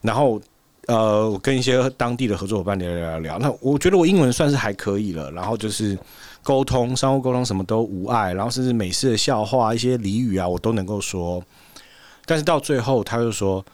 [0.00, 0.40] 然后
[0.86, 3.38] 呃，我跟一些当地的合作伙伴聊聊聊聊。
[3.40, 5.98] 那我觉得我英文算是还可以了，然后就是
[6.44, 11.42] 沟通、商务沟通什么都无碍，然后甚至美式的笑话、一些俚语啊，我都能够说。
[12.24, 13.64] 但是到最后，他就说：“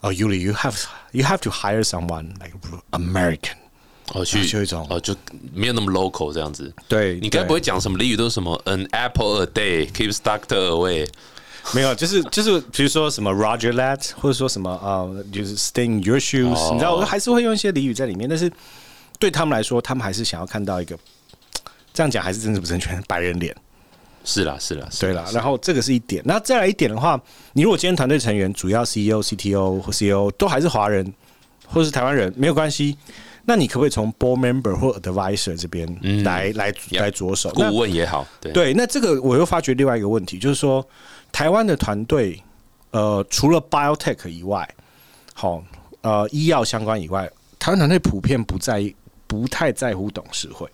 [0.00, 2.52] 哦、y u l i you have you have to hire someone like
[2.92, 3.56] American。”
[4.14, 5.14] 哦，去就一种哦，就
[5.52, 6.72] 没有那么 local 这样子。
[6.88, 11.06] 对你该不会讲什么俚语都是什么 an apple a day keeps doctor away？
[11.74, 18.50] 没有，就是就是，比如说什么 Roger that，或者说什么啊、呃就是 Stay in your shoes，、哦你知道，我还是会用一些俚语在里面，但是
[19.18, 20.98] 对他们来说，他们还是想要看到一个
[21.92, 23.54] 这样讲还是政治不正确，白人脸。
[24.28, 27.18] 是啦，是啦，是对啦，然后这个是一点，那再来一点的话，
[27.54, 31.10] 你如果今天团队成员主要 CEO、CTO 或 CEO 都还是华人
[31.66, 32.94] 或是台湾人，没有关系。
[33.46, 35.88] 那你可不可以从 board member 或 advisor 这边
[36.22, 37.48] 来、来来着手？
[37.54, 40.86] 顾问也好，对对，那这个我又发觉另外一个问题，就是说
[41.32, 42.38] 台湾的团队，
[42.90, 44.68] 呃，除了 biotech 以外，
[45.32, 45.64] 好、
[46.02, 47.26] 呃，医药相关以外，
[47.58, 48.94] 台湾团队普遍不在意，
[49.26, 50.68] 不太在乎董事会。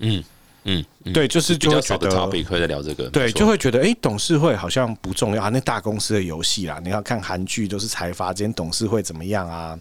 [0.00, 0.22] 嗯
[0.64, 9.78] 嗯，嗯对，就是就会觉得 topic 会在聊这个，对，就会觉得哎、诶董事会好像不重要啊，那大公司的游戏啦，你要看韩剧都是财阀之间董事会怎么样啊？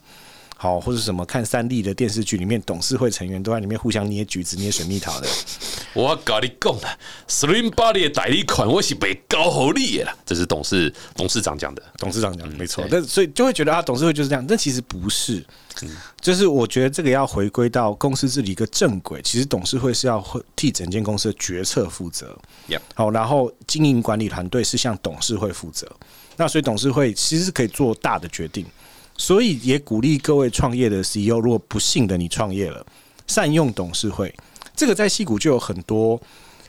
[0.62, 5.28] 好，或者什么看三立的电视剧里面，董事会成员都在里面互相捏橘子、捏水蜜桃的。
[5.96, 6.98] 我跟你讲啦
[7.30, 11.82] ，Slim Body 的代理款我是被高好利的啦，这是董事董事长讲的。
[11.98, 15.42] 董事长讲的没错，但所以就会觉得啊，董事会就是这样，但其实不是。
[16.20, 22.38] 就是我觉得这个要回归到公司治理一个正轨，其实董事会是要会替整间公司的决策负责。
[22.96, 25.90] 好，然后经营管理团队是向董事会负责。
[26.36, 28.66] 那所以董事会其实是可以做大的决定，
[29.20, 32.84] 所以也鼓励各位创业的 CEO，如果不幸的你创业了，
[33.28, 34.34] 善用董事会。
[34.74, 36.20] 这个在戏谷就有很多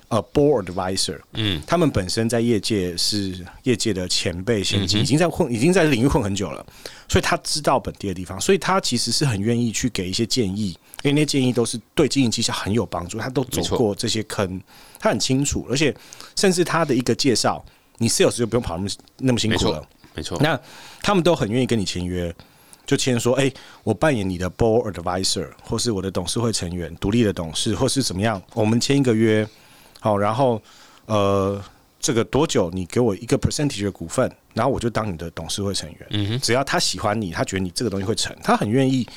[0.09, 6.67] 呃 board advisor，嗯，他们本身在业界是业界的前辈先进，已经在混，已经在领域混很久了，
[7.09, 14.61] 所以他知道本地的地方，所以他其实是很愿意去给一些建议，因为那些建议都是对经营绩效很有帮助，他都走过这些坑，
[14.99, 15.95] 他很清楚，而且
[16.35, 17.65] 甚至他的一个介绍，
[17.99, 19.89] 你 sales 就不用跑那么那么辛苦了。
[20.21, 20.39] 没错。
[20.43, 20.61] 那
[21.03, 22.35] 他们都很愿意跟你签约，
[22.85, 23.51] 就签说，哎、
[23.83, 29.49] 我扮演你的 board advisor，或是我的董事会成员，独立的董事，或是怎么样，我们签一个约，
[29.99, 30.61] 好，然后
[31.07, 31.59] 呃，
[31.99, 36.39] 这个多久你给我一个 percentage 的股份，然后我就当你的董事会成员。
[36.41, 39.09] 只要他喜欢你，他觉得你这个东西会成，他很愿意。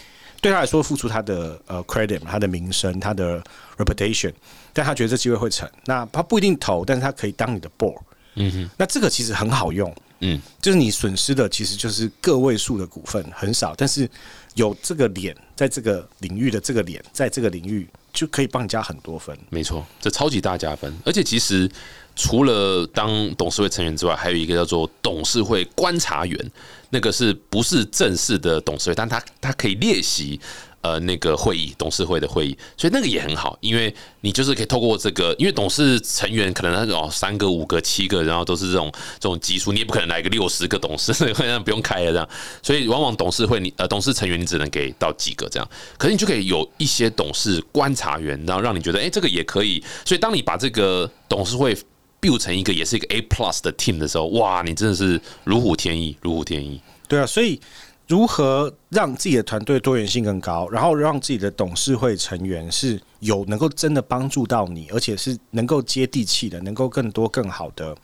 [0.41, 3.41] 对他来说，付出他的呃 credit，他的名声，他的
[3.77, 4.33] reputation，
[4.73, 5.65] 但他觉得这机会会成。
[5.85, 7.97] 那他不一定投，但是他可以当你的 board。
[8.35, 9.89] 嗯哼，那这个其实很好用，
[10.25, 14.09] 嗯，就是你损失的其实就是个位数的股份，很少，但是
[14.55, 19.37] 有这个脸，在这个领域的这个脸，在这个领域就可以帮你加很多分。
[19.49, 20.91] 没错，这超级大加分。
[21.05, 21.69] 而且其实
[22.15, 26.51] 除了当董事会成员之外，还有一个叫做董事会观察员，
[26.89, 28.95] 那个是不是正式的董事会？
[28.95, 30.39] 但他他可以列席。
[30.83, 42.29] 呃，那个会议，董事会的会议，所以那个也很好，因为你就是可以透过这个，因为董事成员可能那种三个、五个、七个，然后都是这种这种级数，你也不可能来个六十个董事，会让不用开了这样，
[42.61, 51.73] 所以往往董事会你呃董事成员你只能给到几个这样，可是你就可以有一些董事观察员，然后让你觉得哎、诶这个也可以，所以当你把这个董事会
[52.19, 56.81] build 成一个也是一个 A plus 的 team 的时候，哇，你真的是如虎添翼，如虎添翼。
[57.07, 57.59] 对啊，所以
[58.07, 67.95] 如何让自己的团队多元性更高，然后让自己的董事会成员是有能够真的帮助到你，而且是能够接地气的，能够更多更好的，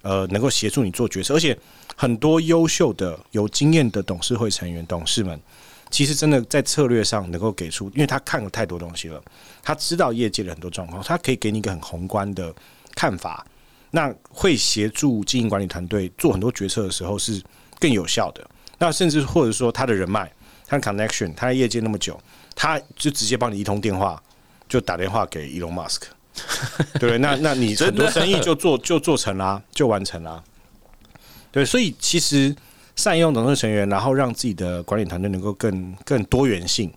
[0.00, 1.56] 呃，能够协助你做决策，而且
[1.94, 5.38] 很多优秀的有经验的董事会成员、董事们。
[5.90, 9.22] 其实真的在策略上能够给出，因为他看了太多东西了，
[9.62, 12.50] 他知道业界的很多状况，他可以给你一个很宏观的
[12.94, 13.46] 看法，
[13.90, 17.42] 那会协助经营管理团队做很多决策的时候是
[17.78, 18.42] 更有效的。
[18.82, 20.28] 那甚至或者说他的人脉、
[20.66, 22.20] 他的 connection，他在业界那么久，
[22.56, 24.20] 他就直接帮你一通电话
[24.68, 26.00] 就打电话给 Elon Musk，
[26.94, 27.18] 对不 对？
[27.18, 30.42] 那那你很多生意就做 就做成啦，就完成啦。
[31.52, 32.52] 对，所以其实
[32.96, 36.92] 善用董事成员，然后让自己的管理团队能够更更多元性。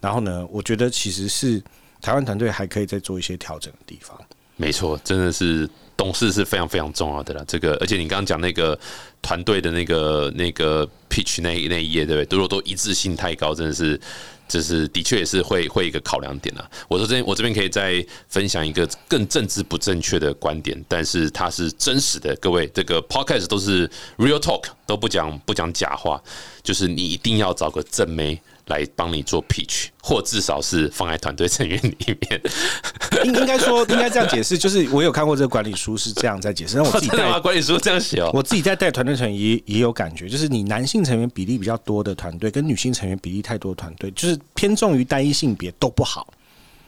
[0.00, 1.62] 然后呢，我觉得其实是
[2.00, 4.18] 台湾团队还可以再做一些调整的地方。
[4.56, 7.44] 没错，真的是董事是非常非常重要的啦。
[7.46, 8.78] 这个，而且你刚刚讲那个
[9.20, 12.36] 团队的那个那个 pitch 那那一页，对不对？
[12.36, 14.00] 如果都一致性太高，真的是，
[14.48, 16.70] 就是的确也是会会一个考量点啊。
[16.86, 22.32] 我说这边我这边可以再分享一个更政治不正确的观点，但是它是真实的。
[22.36, 26.22] 各位，这个 podcast 都是 real talk，都不讲不讲假话，
[26.62, 28.40] 就是你一定要找个正妹。
[28.68, 32.40] 来帮你做 pitch，或至少是放在团队成员里面。
[33.24, 37.40] 应应该说，应该这样解释，就是我有看过这个管理书是这样在解释，那我自己带 真的吗？
[37.40, 38.30] 管理书这样写哦。
[38.32, 46.26] 我自己在带团队成员也也有感觉，就是你男性成员比例比较多的团队，跟女性成员比例太多的团队，就是偏重于单一性别都不好，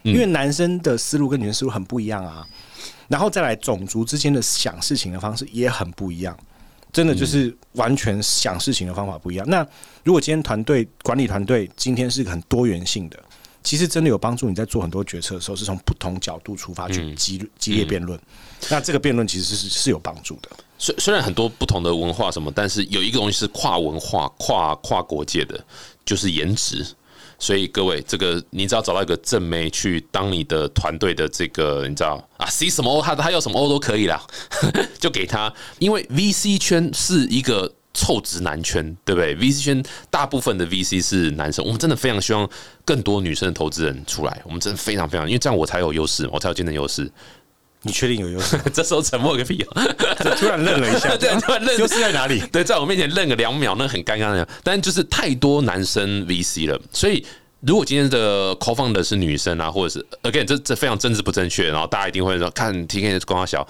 [0.03, 2.47] 因为男生的思路跟女生思路很不一样啊。
[3.09, 6.39] 然后再来种族之间的想事情的方式也很不一样，
[6.93, 9.49] 真的就是完全想事情的方法不一样。
[9.49, 9.67] 那
[10.05, 13.19] 如果今天团队管理团队今天是很多元性的，
[13.63, 18.19] 其实真的有帮助你在做很多决策的时候，是从不同角度出发去激激烈辩论。
[18.69, 20.51] 那这个辩论其实是是有帮助的。
[20.79, 25.63] 虽虽然很多不同的文化什么，但是有一个东西是跨文化、跨跨国界的，
[26.05, 26.87] 就是颜值。
[27.41, 34.23] 所以各位，这个你只要找到一个正妹去当你的团队的这个，你知道啊，C 什么 O，他他要什么 O 都可以啦，
[35.01, 35.53] 就给他。
[35.79, 42.49] 因为 VC 圈是一个臭直男圈，对不对？VC 圈大部分的 VC 是男生，我们真的非常希望
[42.85, 47.11] 更多女生的投资人出来，我们真的非常非常，因为这样我才有优势，我才有竞争优势。
[47.83, 48.59] 你确定有优势？
[48.75, 49.85] 这时候沉默个屁 啊！
[50.39, 52.41] 突然愣了一下，对，突然愣，优势在哪里？
[52.53, 54.47] 对，在我面前愣个两秒，那很尴尬的。
[54.63, 57.25] 但就是太多男生 VC 了，所以
[57.61, 63.67] 如果今天的 c o f o u n d 是女生啊，或者是 again 这这非常政治不正确，然后大家一定会说看 T K 光小，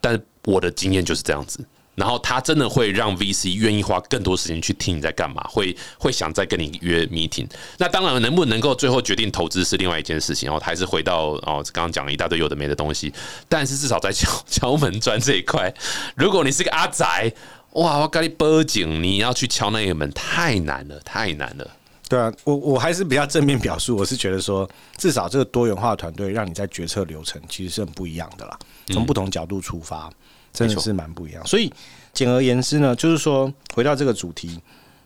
[0.00, 1.64] 但我的经验就是这样子。
[1.94, 7.46] 然后他真的会让 VC 愿意花更多时间去听你在干嘛，会会想再跟你约 meeting。
[7.76, 10.46] 那当然，能不能够最后决定投资是另外一件事情。
[10.46, 13.12] 然后还是回到哦，刚刚讲了一大堆有的没的东西。
[13.48, 15.72] 但是至少在敲 敲门砖这一块，
[16.16, 17.30] 如果你是个阿宅，
[17.72, 21.70] 哇，我跟你报警，你要去敲那个门太难了，太难了。
[22.08, 30.10] 对啊，我我还是比较正面表述，我是觉得说，至少这个多元化团队让你在决策流程其实是很不一样的啦，从不同角度出发。
[30.52, 31.72] 真的是蛮不一样，所以
[32.12, 34.60] 简而言之呢，就是说回到这个主题，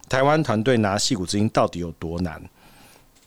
[0.08, 2.42] 台湾团队拿戏骨资金到底有多难？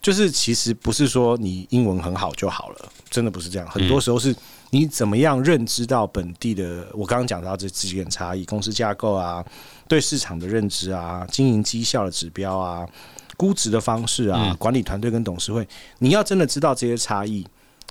[0.02, 3.68] 就是其实不是说你英文很好就好了，真的不是这样。
[3.70, 4.34] 很多时候是
[4.70, 9.44] 你怎么样认知到本地的，我刚刚讲到这几点差异，公司架构啊，
[9.88, 12.88] 对市场的认知啊，经营绩效的指标啊，
[13.36, 15.68] 估值的方式啊，管理团队跟董事会，
[15.98, 17.46] 你要真的知道这些差异。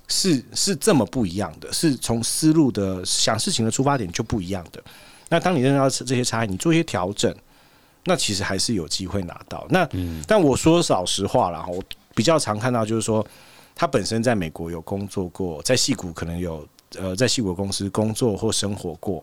[0.09, 4.83] 是是这么不一样的，是从思路的想事情的出发点就不一样的。
[5.29, 7.35] 那当你认识到这些差异，你做一些调整，
[8.05, 9.67] 那其实还是有机会拿到。
[9.69, 9.87] 那
[10.27, 11.83] 但我说老实话了，我
[12.15, 13.25] 比较常看到就是说，
[13.75, 19.23] 他本身在美国有工作过，在戏谷可能有呃在戏谷公司工作或生活过，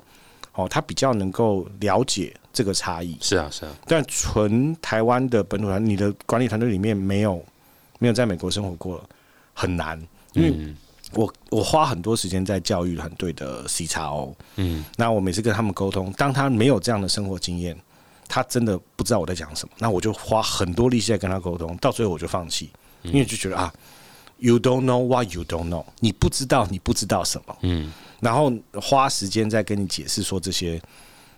[0.53, 3.17] 哦，他比较能够了解这个差异。
[3.19, 3.71] 是啊，是啊。
[3.87, 7.43] 但纯台湾的本土团，你的管理团队里面没有
[7.97, 9.03] 没有在美国生活过，
[9.55, 9.99] 很难。
[10.35, 10.75] 因为
[11.13, 17.77] 我我花很多时间在教育团队的 C 叉 O，嗯，那我每次跟他们沟通，当他没有这样的生活经验，
[18.27, 22.69] 他真的不知道我在讲什么，那我就花很多力气在跟他沟通，到最后我就放弃，
[23.03, 23.73] 因为就觉得啊
[24.39, 30.81] ，You don't know what you don't know，你不知道你不知道什么，嗯，然后花时间在跟你解释说这些，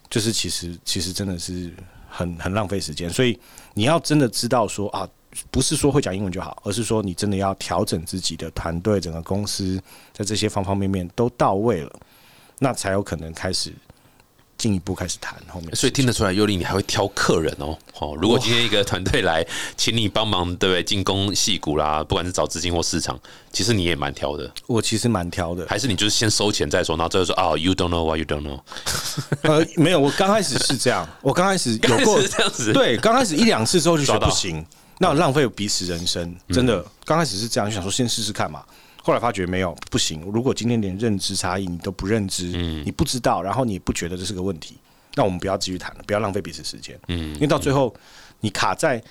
[0.10, 1.72] 就是其实其实真的是
[2.10, 3.40] 很很浪费时间，所以
[3.76, 5.08] 你要真的知道说啊。
[5.50, 9.82] 不是说会讲英文就好，而是说你真的要调整自己的团队，整个公司
[10.14, 11.92] 在这些方方面面都到位了，
[12.60, 13.74] 那才有可能开始
[14.58, 15.76] 进一步开始谈后面。
[15.76, 17.78] 所以听得出来，尤里你还会挑客人哦。
[18.00, 20.84] 哦，如果今天一个团队来请你帮忙，对不对？
[20.84, 23.20] 进攻戏股啦，不管是找资金或市场，
[23.52, 24.52] 其实你也蛮挑的。
[24.66, 28.60] 我其实蛮挑的，还是你就是先收钱再说，然后最后说啊， You don't know what you don't know。
[29.42, 34.66] 呃，没有，我刚开始是这样，我刚开始有过这样子，对，刚开始一两次之后就觉得不行。
[35.00, 36.84] 那浪费彼此人生，真的。
[37.06, 38.64] 刚开始是这样，就想说先试试看嘛。
[39.04, 40.22] 后来发觉没有不行。
[40.34, 42.46] 如果今天连认知差异你都不认知，
[42.84, 44.76] 你不知道，然后你不觉得这是个问题，
[45.16, 47.00] 那我们不要继续谈了，不要浪费彼此时间。
[47.08, 47.96] 嗯，因为到最后
[48.42, 49.02] 你卡在，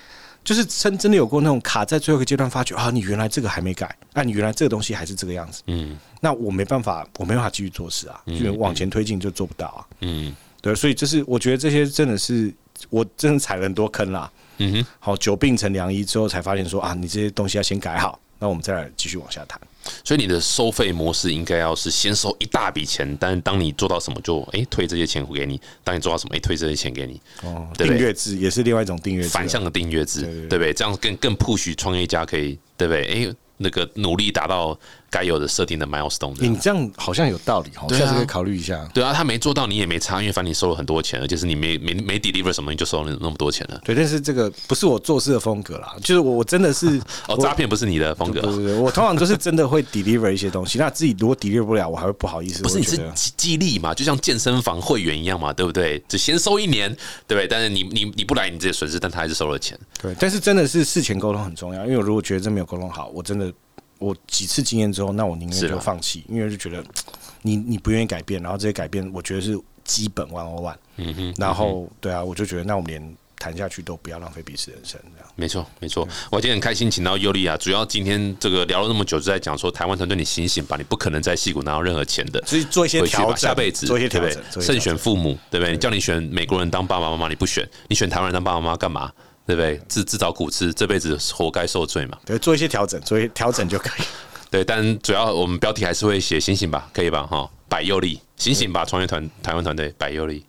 [0.43, 5.63] 就是真真的有过那种卡在最后一个阶段，发觉啊，你原来这个还没改，啊，你原来这个东西还是这个样子。
[5.65, 9.81] 嗯，那我没办法，我没办法继续做事啊，因为往前推进就做不到啊。
[10.01, 12.53] 嗯，对，所以就是我觉得这些真的是
[12.91, 14.31] 我真的踩了很多坑啦。
[14.57, 19.59] 嗯哼，好，久病成良医之后才发现说啊，你这些东西要先改好，那我们再来继续往下谈。
[20.03, 27.21] 所以你的收费模式应该要是先收一大笔钱，但是当你做到什么就哎退这些钱给你，当你做到什么哎退这些钱给你。
[27.43, 30.73] 哦，订阅制也是另外一种订阅制，反向的订阅制，对不对？
[30.73, 33.05] 这样更更 push 创业家可以，对不对？
[33.05, 33.35] 哎。
[33.59, 34.79] 那个努力达到
[35.17, 38.87] 该有的设定的 milestone，你这样好像有道理哦，下次可以考虑一下。
[38.93, 43.81] 对啊，他没做到，你也没差，因为反正你收了很多钱，而且是你没没没 deliver 什么，你就收了那么多钱了。
[43.83, 48.41] 对，但是这个不是我做事的风格啦，就是我我真的是 哦，诈骗不是你的风格。
[48.41, 52.61] 对对对，我通常都是真的会 deliver 一些东西，那自己如果 deliver 不了，我还会不好意思。
[52.61, 55.97] 不是你是激激励嘛，就像健身房会员一样嘛，对不对？
[56.07, 56.89] 只先收一年，
[57.25, 57.47] 对不对？
[57.47, 59.77] 但是你你你不来，你这些损失，但他还是收了钱。
[59.99, 63.51] 对，但是真的是事前沟通很重要，因为我如果觉得这没有沟通好，我真的。
[63.99, 66.83] 我几次经验之后，那我宁愿就放弃，因为就觉得
[67.41, 70.75] 你你不愿意改变，然后这些改变，我觉得是基本 one on one。
[70.97, 75.31] 嗯哼，然后对啊，我就觉得那我们连谈下去都不要浪费彼此人生，这样。
[75.35, 76.07] 没错，没错。
[76.31, 85.71] 我今天很开心，请到尤利亚，主要今天这个聊了那么久，就在讲说台湾团队，你醒醒吧，你不可能在戏骨拿到任何钱的，所以做一些调整，下辈子做一些调整，慎选父母，对不对？
[85.71, 89.11] 你叫你选美国人当爸爸妈妈，你不选，你选台湾人当爸爸妈妈干嘛？
[89.47, 89.81] 对不对？
[89.87, 92.17] 自自找苦吃，这辈子活该受罪嘛。
[92.25, 94.05] 对，做一些调整，做一些调整就可以。
[94.51, 97.23] 对，但主要我们标题还是会写醒醒吧，可以吧？
[97.23, 100.45] 哈，百佑力，醒醒吧，创业团台湾团队百佑力。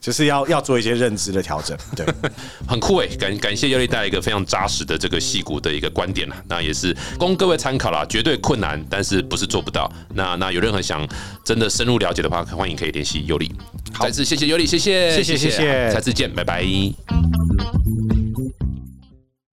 [0.00, 2.06] 就是要要做一些认知的调整，对，
[2.66, 9.92] 很酷诶，感感谢尤力带来一个非常扎实的这个戏骨的一个观点啦，那也是供各位参考啦，绝对困难，但是不是做不到。
[10.14, 11.06] 那那有任何想
[11.44, 13.52] 真的深入了解的话，欢迎可以联系尤力。
[14.00, 16.64] 再次谢谢尤力，谢谢，谢谢谢谢，下次见，拜拜。